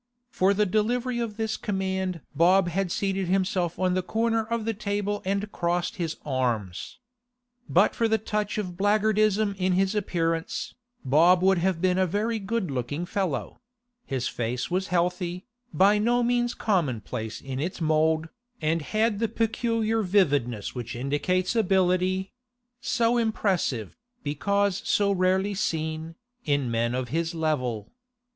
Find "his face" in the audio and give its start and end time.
14.03-14.71